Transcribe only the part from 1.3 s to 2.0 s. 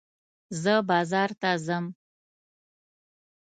ته ځم.